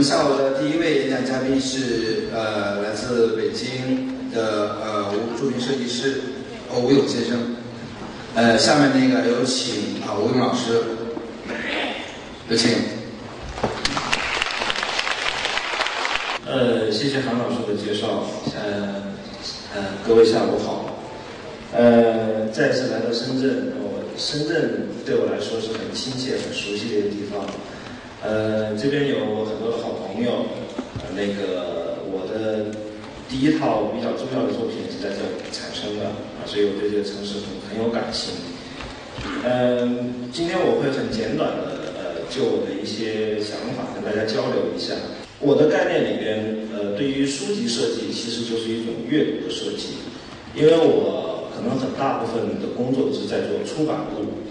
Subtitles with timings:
[0.00, 6.22] 们下午的第一位演讲嘉宾是呃来自北京的呃吴著名设计师
[6.74, 7.56] 吴勇先生。
[8.34, 10.80] 呃，下面那个有请啊吴勇老师，
[12.48, 12.70] 有请。
[16.46, 18.24] 呃，谢谢韩老师的介绍。
[18.56, 19.02] 呃
[19.74, 20.96] 呃，各位下午好。
[21.74, 27.44] 呃，再次来到深圳，我深圳对我来说是很亲切、很熟悉的一个地方。
[28.22, 30.46] 呃，这边有很多好朋友。
[31.00, 32.66] 呃，那个我的
[33.28, 36.12] 第一套比较重要的作品是在这里产生的，
[36.46, 38.34] 所以我对这个城市很很有感情。
[39.44, 44.94] 嗯，今天我会很简短的呃，就我的一些想法跟大家交流一下。
[45.40, 49.96] 我的概念里边，呃，对于书籍设计其实就是一种阅读的设计，
[50.54, 54.44] 因为我可能很大部分的工作是在做出版物，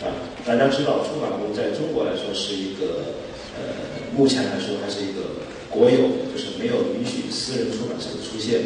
[0.00, 0.08] 啊，
[0.46, 3.14] 大家知道出版物在中国来说是一个，
[3.56, 3.76] 呃，
[4.16, 5.20] 目前来说还是一个
[5.68, 5.98] 国有，
[6.32, 8.60] 就是没有允许私人出版社的出现，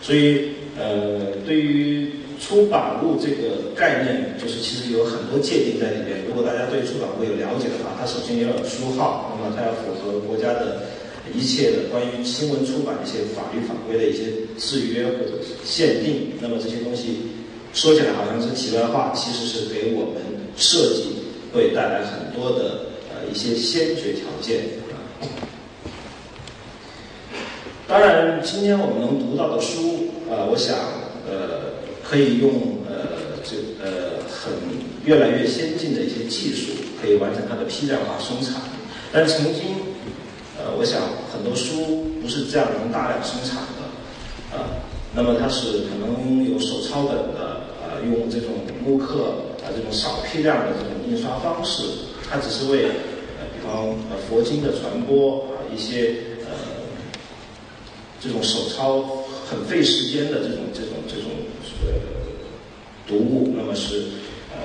[0.00, 6.22] 所以，呃，对于出版物这个概念，就是其实有很多界定在里面。
[6.28, 10.82] 如果大家对出版物有了解的话，它首先要有书号，那么它要符合国家的。
[11.34, 17.18] 一切的关于新闻出版的一些法律法规的一些制约或者限定，那么这些东西
[17.74, 20.22] 说起来好像是题外话，其实是给我们
[20.56, 24.96] 设计会带来很多的呃一些先决条件啊。
[27.86, 30.76] 当然，今天我们能读到的书，呃，我想
[31.28, 34.52] 呃可以用呃这呃很
[35.04, 38.60] 越来越先进的一些技术，可以完成它的批量化生产，
[39.12, 39.62] 但曾经。
[40.58, 44.80] 呃，我想很多书不是这样能大量生产的，啊，
[45.14, 49.45] 那么它是可能有手抄本的，啊，用这种木刻
[49.86, 51.84] 种少批量的这种印刷方式，
[52.28, 52.86] 它只是为
[53.38, 56.50] 呃，比方呃佛经的传播啊一些呃
[58.20, 61.30] 这种手抄很费时间的这种这种这种
[61.86, 61.92] 呃
[63.06, 64.08] 读物，那么是
[64.50, 64.58] 呃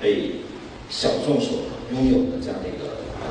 [0.00, 0.32] 被
[0.90, 1.58] 小众所
[1.92, 2.88] 拥有的这样的一个
[3.20, 3.26] 呃。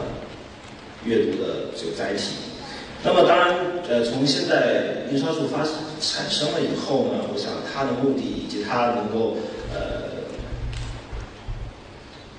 [1.05, 2.33] 阅读的这个载体，
[3.01, 3.55] 那么当然，
[3.87, 5.59] 呃，从现在印刷术发
[6.01, 9.37] 产生了以后呢，我想它的目的以及它能够
[9.73, 9.79] 呃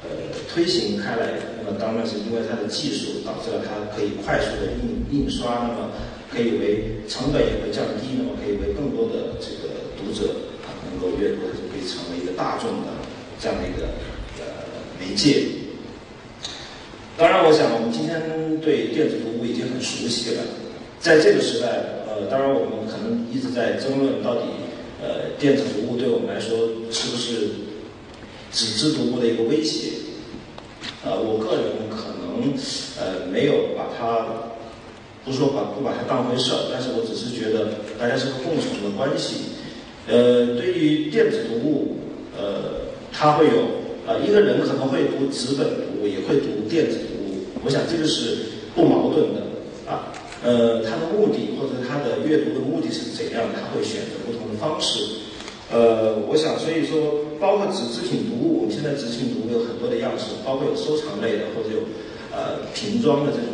[0.02, 0.08] 呃
[0.52, 5.90] 推行开来，那么当然是因为它的技术导致了它可以快速的印印刷，那么
[6.32, 10.32] 可以为成本也会降低，那么可以为更多的这个读者
[10.64, 12.88] 啊能够阅读，就可以成为一个大众的
[13.38, 13.86] 这样的一个
[14.38, 14.44] 呃
[14.98, 15.44] 媒介。
[17.16, 20.42] 当然，我想我们今天对电子读物已经很熟悉了。
[21.00, 21.66] 在这个时代，
[22.06, 24.42] 呃，当然我们可能一直在争论到底，
[25.02, 26.56] 呃，电子读物对我们来说
[26.90, 27.48] 是不是
[28.50, 29.92] 纸质读物的一个威胁？
[31.04, 32.52] 呃，我个人可能
[32.98, 34.26] 呃没有把它，
[35.24, 39.54] 不说把不把它当回事儿，但是我只是觉得大家是个共存的关系。
[40.08, 41.98] 呃，对于电子读物，
[42.36, 47.44] 呃，它会有呃一个人可能会读纸本读物，也会读电子读物。
[47.64, 48.38] 我想这个是
[48.74, 49.42] 不矛盾的
[49.86, 55.27] 啊，呃，他的目的或者他的阅读的目的是怎样，他会选择不同的方式。
[55.70, 61.84] 呃，我想所以说，包括纸质品读物，我们现在纸制品读物有很多的样式，包括有收藏类的，或者有
[62.32, 63.52] 呃瓶装的这种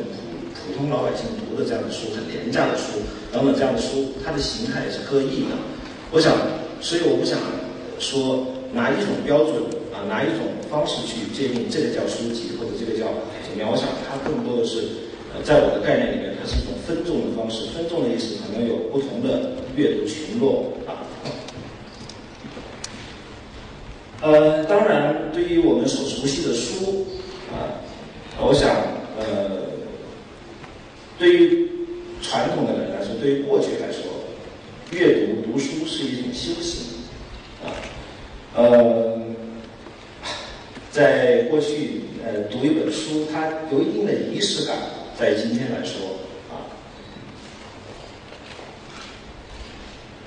[0.54, 3.02] 普普通老百姓读的这样的书，很廉价的书
[3.32, 5.58] 等等这样的书，它的形态也是各异的。
[6.12, 6.32] 我想，
[6.80, 7.38] 所以我不想
[7.98, 13.06] 说拿一种标准啊，拿一种方式去界定这个叫书籍，或者这个叫。
[13.54, 14.82] 描想它更多的是，
[15.30, 17.70] 呃，在我的概念里面，它是一种分众的方式。
[17.70, 21.03] 分众的意思可能有不同的阅读群落啊。
[24.24, 27.04] 呃，当然，对于我们所熟悉的书
[27.52, 27.76] 啊，
[28.40, 28.70] 我想，
[29.18, 29.68] 呃，
[31.18, 31.68] 对于
[32.22, 34.02] 传统的人来说，对于过去来说，
[34.92, 37.04] 阅读读书是一种修行
[37.64, 37.68] 啊，
[38.56, 39.20] 呃，
[40.90, 42.00] 在过去。
[42.26, 44.78] 呃，读一本书，它有一定的仪式感，
[45.14, 46.16] 在今天来说，
[46.48, 46.56] 啊，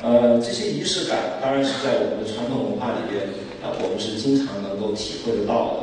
[0.03, 3.27] 呃，这些仪式感当然是在我们的传统文化里边，
[3.61, 5.79] 啊，我们是经常能够体会得到的。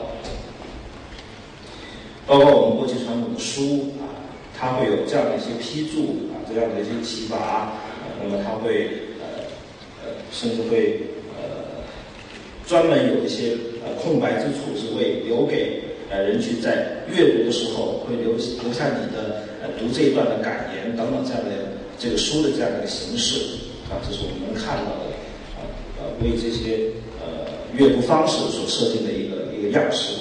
[2.26, 4.08] 包括我们过去传统的书啊，
[4.58, 7.74] 它会有这样的一些批注啊，这样的一些提拔，
[8.22, 8.90] 那么它会
[9.20, 9.44] 呃
[10.02, 11.02] 呃，甚至会
[11.36, 11.84] 呃
[12.66, 15.82] 专门有一些呃空白之处，是为留给。
[16.10, 18.32] 呃，人群在阅读的时候会留
[18.62, 21.50] 留下你的呃读这一段的感言等等这样的
[21.98, 23.56] 这个书的这样的一个形式
[23.88, 25.10] 啊，这是我们能看到的
[25.56, 25.64] 啊
[25.98, 26.92] 呃为这些
[27.76, 30.14] 阅读方式所设定的一个一个样式。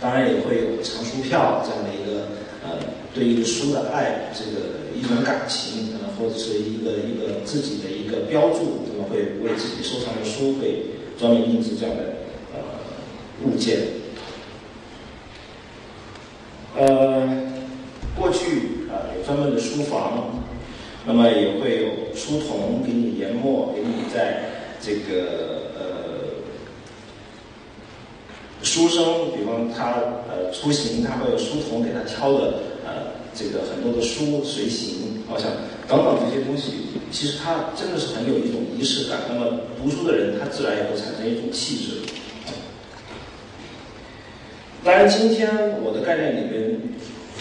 [0.00, 2.28] 当然也会有藏书票这样的一个
[2.62, 2.78] 呃
[3.14, 10.84] 对一个书的爱，这个一种感情，呃或者是一个一个自己的一个标注，那么会为自己收藏的书会
[11.18, 12.02] 专门印制这样的
[12.52, 12.60] 呃
[13.44, 13.78] 物件。
[16.76, 17.26] 呃，
[18.14, 20.42] 过去啊有专门的书房，
[21.06, 24.53] 那么也会有书童给你研墨，给你在
[24.84, 25.80] 这个呃
[28.62, 29.94] 书生，比方他
[30.28, 32.54] 呃出行，他会有书童给他挑的
[32.84, 35.50] 呃这个很多的书随行，好像
[35.88, 36.72] 等等这些东西，
[37.10, 39.20] 其实他真的是很有一种仪式感。
[39.28, 42.02] 那么读书的人，他自然也会产生一种气质。
[44.84, 46.78] 当然，今天我的概念里边，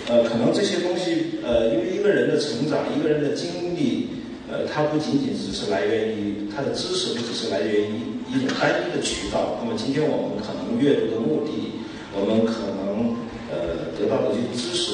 [0.08, 4.13] 呃，可能这些东西，呃，因为一个人的成长，一个人的经历，
[4.52, 9.60] 呃，它不仅仅只是来源于它的知识，不只是来源于一种单一的渠道。
[9.64, 11.80] 那么，今天我们可能阅读的目的，
[12.14, 13.16] 我们可能
[13.50, 14.92] 呃得到的这些知识，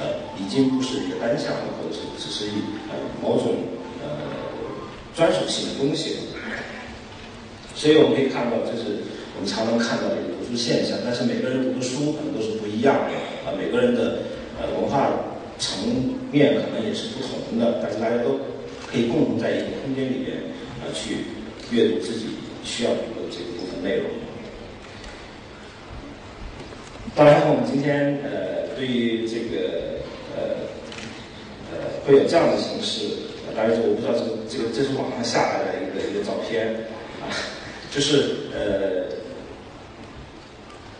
[0.00, 3.54] 呃，已经不是一个单向的，或者是只是一呃某种
[4.02, 4.08] 呃
[5.14, 6.16] 专属性的东西。
[7.76, 9.06] 所以我们可以看到，这是
[9.36, 10.56] 我们常常看到的一个读书。
[10.56, 13.14] 现象，但是每个人读的书可能都是不一样的
[13.46, 14.18] 啊，每个人的
[14.58, 15.08] 呃文化
[15.60, 18.40] 层面可能也是不同的，但是大家都
[18.90, 20.36] 可以共同在一个空间里边
[20.80, 21.16] 啊去
[21.70, 22.26] 阅读自己
[22.64, 24.06] 需要读的这个部分内容。
[27.14, 29.98] 当然，我们今天呃对于这个
[30.36, 30.42] 呃
[31.72, 31.76] 呃
[32.06, 33.16] 会有这样的形式，
[33.54, 36.74] 当然我不知道这个这个这是网上下来的一个一个照片
[37.20, 37.30] 啊，
[37.90, 39.08] 就是呃。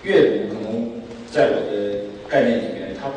[0.03, 0.91] 阅读可能
[1.31, 3.13] 在我的概念里面，它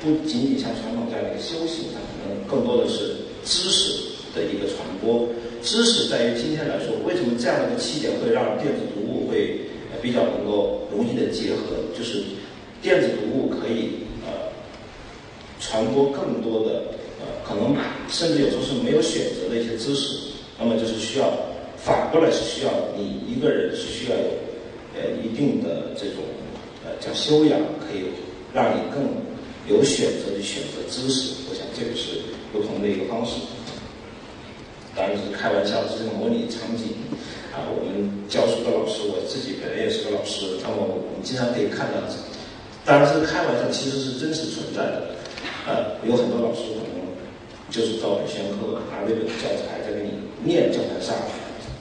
[0.00, 5.28] 不仅仅像传统这样的一个修行，它可能更多的是知识的一个传播。
[5.62, 9.60] 知识在于今天来说，为什么这样的一个起点会让电子读物会
[10.00, 11.76] 比较能够容易的结合？
[11.96, 12.22] 就是
[12.80, 14.50] 电子读物可以呃
[15.60, 17.76] 传播更多的呃可能
[18.08, 20.18] 甚至有时候是没有选择的一些知识，
[20.58, 21.32] 那么就是需要
[21.76, 24.48] 反过来是需要你一个人是需要有。
[24.96, 26.24] 呃，一定的这种
[26.84, 28.02] 呃叫修养，可以
[28.52, 28.98] 让你更
[29.68, 31.34] 有选择的选择知识。
[31.48, 32.18] 我想这个是
[32.52, 33.34] 不同的一个方式。
[34.98, 36.98] 当然是开玩笑，这是模拟场景
[37.54, 37.62] 啊。
[37.70, 42.02] 我们教书的老师，我自己本人也是个老师，那么我们经常可以看到，
[42.84, 45.14] 当然这个开玩笑其实是真实存在的。
[45.70, 46.98] 呃，有很多老师可能
[47.70, 51.14] 就是照本宣科，拿那本教材在给你念教材上。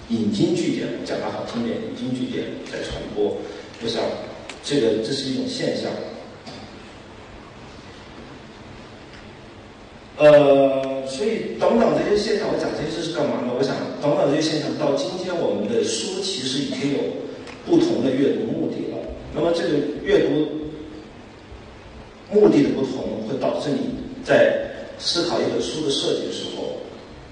[0.10, 3.36] 引经据典，讲的好听点，引经据典在传播，
[3.84, 4.00] 我想
[4.64, 5.92] 这个这是一种现象。
[10.18, 10.87] 呃，
[11.18, 13.52] 所以等等这些现象，我讲这些是干嘛呢？
[13.58, 17.00] 我想等等这些现象到今天，我们的书其实已经有
[17.66, 18.98] 不同的阅读目的了。
[19.34, 19.74] 那么这个
[20.04, 20.46] 阅读
[22.32, 24.70] 目的的不同，会导致你在
[25.00, 26.78] 思考一本书的设计的时候，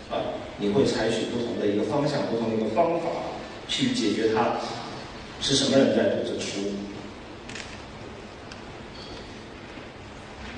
[0.09, 0.17] 啊。
[0.57, 3.09] 你会采取不同的一个方向，不同的一个方法
[3.67, 4.55] 去解决它。
[5.41, 6.61] 是什么人在读这书？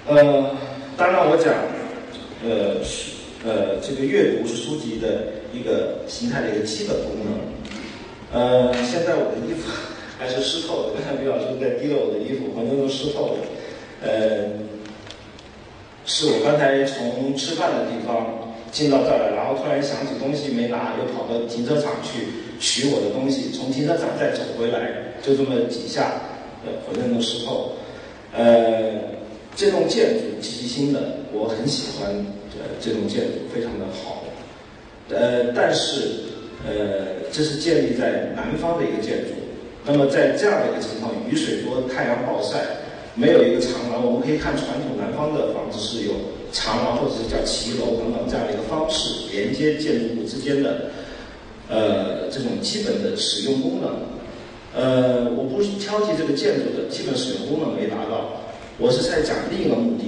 [0.06, 0.56] 呃，
[0.96, 1.52] 当然我讲，
[2.46, 7.34] 呃，是呃，这个阅读是书籍的一个形态的一个基本功能。
[8.34, 9.70] 呃，现在我的衣服
[10.18, 13.40] 还是湿透的，刚才李老师在提了我的衣服，浑身都湿透了。
[14.02, 14.50] 呃，
[16.06, 18.44] 是我刚才从吃饭的地方。
[18.70, 26.22] 进到这儿来，然后突然想起东西没拿，又跑到停车场去取我的东西，从停车场再走回来，就这么几下，
[26.66, 27.72] 呃，浑身都湿透。
[28.36, 28.92] 呃，
[29.58, 32.14] 这栋建筑积极新的，我很喜欢，
[32.54, 34.24] 呃，这栋建筑非常的好。
[35.10, 36.30] 呃，但是，
[36.64, 39.34] 呃，这是建立在南方的一个建筑，
[39.84, 42.60] 那么在这样的一个情况，雨水多，太阳暴晒，
[43.16, 46.14] 没有一个长廊，我们可以看传统南方的房子是有。
[46.50, 50.92] 长廊或者是叫骑楼等等这样的一个方式，连接建筑物之间的，
[51.68, 54.00] 呃，这种基本的使用功能，
[54.74, 58.47] 呃，我不是挑剔这个建筑的基本使用功能没达到，
[58.80, 60.04] 我是在讲另一个目的，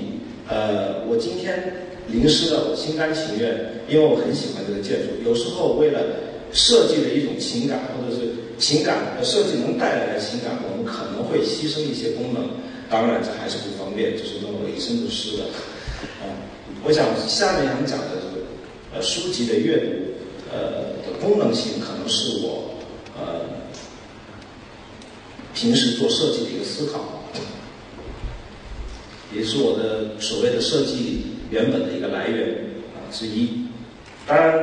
[0.47, 1.73] 呃，我今天
[2.07, 5.07] 淋湿了，我心甘情愿，因为我很喜欢这个建筑。
[5.25, 5.99] 有时候为了
[6.53, 12.47] 设计的一种情感，或者是情感设计能带来的情感，我们可能会牺牲一些功能。
[12.89, 15.45] 当然，这还是不方便，就是弄得一身都湿了。
[16.83, 18.45] 我想下面想讲的这个
[18.93, 22.75] 呃书籍的阅读呃的功能性，可能是我
[23.17, 23.41] 呃
[25.55, 27.18] 平时做设计的一个思考，
[29.35, 32.47] 也是我的所谓的设计原本的一个来源
[32.95, 33.65] 啊之一。
[34.27, 34.57] 当然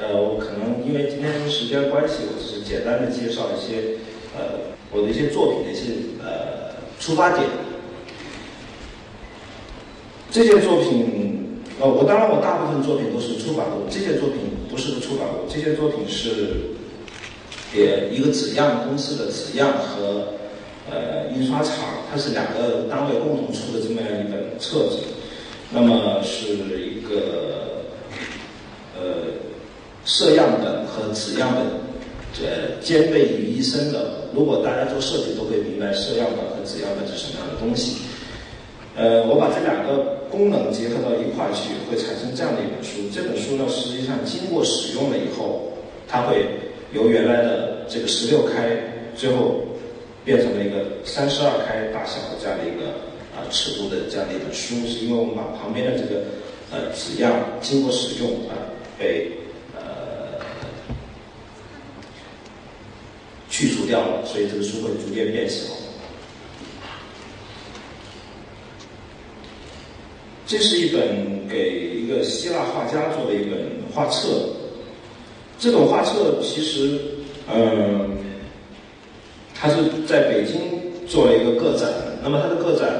[0.00, 3.98] 呃我可能因为今天时间关系，我只是简单的介绍一些
[4.36, 5.92] 呃我的一些作品的一些
[6.22, 7.46] 呃出发点。
[10.30, 14.38] 这件作品，呃，我当然我大部分作品都是出版物，这件作品
[14.70, 16.72] 不是个出版物，这件作品是，
[17.76, 20.28] 也一个纸样公司的纸样和
[20.90, 21.76] 呃印刷厂，
[22.12, 24.98] 它是两个单位共同出的这么样一本册子，
[25.70, 27.86] 那么是一个
[28.94, 29.32] 呃
[30.04, 31.64] 摄样本和纸样本
[32.46, 34.28] 呃兼备于一身的。
[34.34, 38.02] 如果大家做设计都会明白摄样本和纸样本是什么样的东西。
[38.94, 43.08] 呃，我把这两个功能结合到一块去，会产生这样的一本书。
[43.10, 45.72] 这本书呢，实际上经过使用了以后，
[46.06, 46.44] 它会
[46.92, 49.64] 由原来的这个十六开，最后
[50.24, 52.92] 变成了一个三十二开大小的这样的一个
[53.36, 54.76] 啊尺度的这样的一本书。
[54.86, 56.22] 是因为我们把旁边的这个
[56.70, 58.54] 呃纸样经过使用啊
[58.98, 59.32] 被
[59.74, 60.38] 呃
[63.48, 65.72] 去除掉了，所以这个书会逐渐变小。
[70.46, 73.58] 这是一本给一个希腊画家做的一本
[73.94, 74.50] 画册。
[75.58, 77.00] 这本画册其实，
[77.48, 78.18] 嗯，
[79.62, 79.76] 它是
[80.08, 80.58] 在北京
[81.06, 81.88] 做了一个个展。
[82.20, 82.90] 那么它的个展，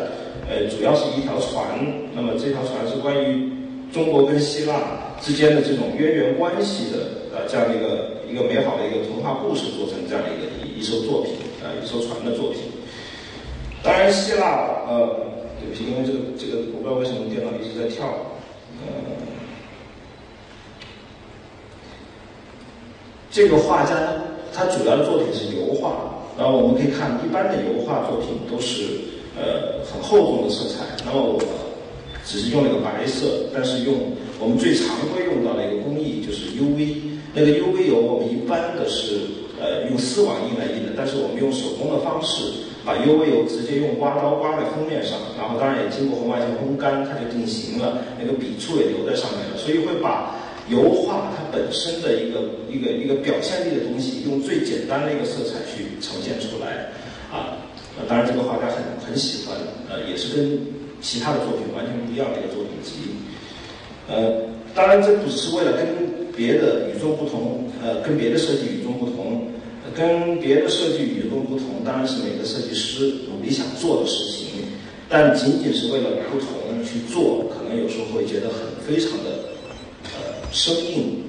[0.49, 1.67] 呃，主要是一条船。
[2.15, 3.51] 那么这条船是关于
[3.93, 4.79] 中国跟希腊
[5.21, 6.99] 之间的这种渊源关系的，
[7.35, 12.61] 呃，这样的一个一个美好的一个童话故事，做成这样的一个一一艘作品，啊，一艘船的作品。
[13.83, 15.33] 当然，希腊，呃。
[15.63, 18.05] 对不起，因为这个这个我不知道为什么电脑一直在跳。
[18.83, 18.91] 呃，
[23.31, 23.95] 这个画家
[24.53, 28.85] 他主要的作品是油画，然后我们可以看一般的油画作品都是
[29.37, 31.41] 呃很厚重的色彩，那么我
[32.25, 33.95] 只是用了个白色，但是用
[34.41, 36.97] 我们最常规用到的一个工艺就是 UV，
[37.35, 39.19] 那个 UV 油我们一般的是
[39.61, 42.71] 呃用丝网印来印的，但是我们用手工的方式。
[42.85, 50.35] 把 UV 油直接用刮刀刮在封面上，然后当然也经过红外线烘干，它就定型了，那个笔触也留在上面了，所以会把
[50.69, 52.41] 油画它本身的一个
[52.71, 56.93] 一个一个表现力的东西，用最简单的一个色彩去呈现出来，
[57.31, 57.59] 啊，
[58.09, 59.57] 当然这个画家很很喜欢，
[59.91, 60.59] 呃，也是跟
[61.01, 63.17] 其他的作品完全不一样的一个作品集，
[64.09, 64.43] 呃，
[64.75, 69.49] 当然这不是为了跟别的与众不同，呃，跟别的设计与众不同。
[69.95, 74.65] 跟别的设计与众不同，当然是每个设计师努力想做的事情，
[75.07, 79.42] 但仅仅是为了不同去做，可能有时候会觉得很非常的
[80.53, 81.25] 生硬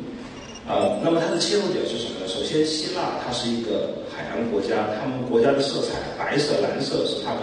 [0.67, 0.99] 呃。
[1.03, 2.27] 那么它的切入点是什么呢？
[2.27, 7.41] 首先，希腊它是一个海洋国家，他们国家的色彩白色、蓝色是他们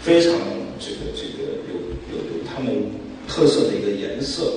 [0.00, 0.32] 非常
[0.78, 1.74] 这个这个有
[2.10, 2.90] 有有他们
[3.26, 4.50] 特色的一个颜色，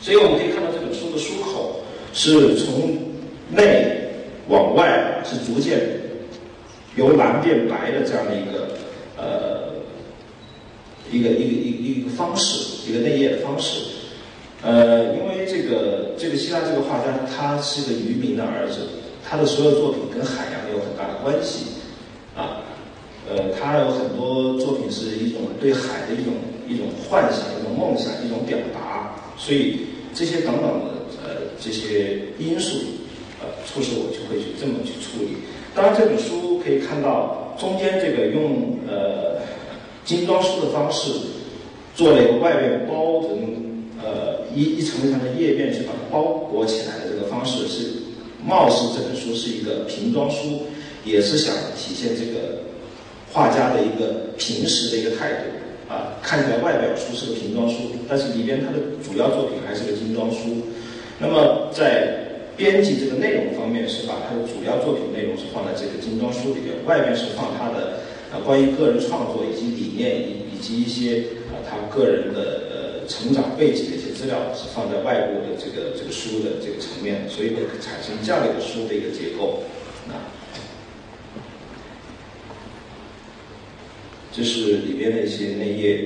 [0.00, 1.80] 所以我们可以看到这本书的书口
[2.14, 2.96] 是从
[3.50, 3.96] 内。
[4.48, 5.78] 往外是逐渐
[6.96, 8.78] 由蓝变白的这样的一个
[9.18, 9.74] 呃
[11.12, 13.82] 一个一个一一个方式，一个内页的方式。
[14.62, 18.88] 呃，因为这个这个希腊这个画家他是一个渔民的儿子，
[19.24, 21.66] 他的所有作品跟海洋有很大的关系
[22.36, 22.62] 啊。
[23.28, 26.34] 呃，他有很多作品是一种对海的一种
[26.66, 29.80] 一种幻想、一种梦想、一种表达，所以
[30.14, 30.86] 这些等等的
[31.22, 32.78] 呃这些因素。
[33.40, 35.36] 呃，促使我就会去这么去处理。
[35.72, 39.38] 当然，这本书可以看到中间这个用呃
[40.04, 41.12] 精装书的方式
[41.94, 43.67] 做了一个外面包的那种
[44.02, 47.90] 呃一一层一层的页面去把它包裹起来的这个方式，是
[48.44, 50.62] 貌似这本书是一个平装书，
[51.04, 52.60] 也是想体现这个
[53.32, 56.16] 画家的一个平时的一个态度啊。
[56.22, 57.76] 看起来外表书是个平装书，
[58.08, 60.38] 但是里边它的主要作品还是个精装书。
[61.18, 62.26] 那么在
[62.56, 68.00] 编辑这个内容方面是把他的主要作品内容是放在这个精装书里边，外面是放他的
[68.32, 72.67] 啊关于个人创作以及理念以以及一些啊他个人的
[73.08, 79.64] 成长背景的一些资料是放在外部的这个这个书的这个层面，所以会产生这样的一个书的一个结构
[80.08, 80.28] 啊。
[84.30, 86.04] 这是里边的一些内页，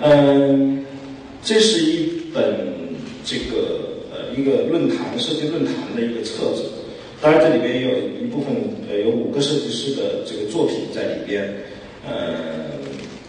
[0.00, 0.84] 嗯，
[1.42, 2.22] 这是一。
[2.34, 2.40] 本
[3.26, 6.64] 这个呃一个论坛设计论坛的一个册子，
[7.20, 8.56] 当然这里边也有一部分
[8.88, 11.56] 呃有五个设计师的这个作品在里边，
[12.08, 12.80] 呃